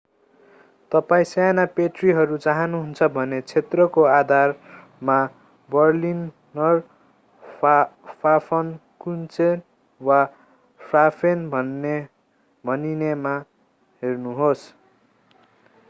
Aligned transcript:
तपाईं 0.91 1.25
साना 1.31 1.63
प्याट्रीहरू 1.73 2.37
चाहानुहुन्छ 2.45 3.09
भने 3.17 3.41
क्षेत्रको 3.41 4.05
आधारमा 4.13 5.17
बर्लिनर 5.69 6.81
फाफनकुचेन 8.23 9.63
वा 10.01 10.19
क्राफेन 10.81 11.47
भनिनेमा 12.63 13.37
हेर्नुहोस्‌। 14.03 14.67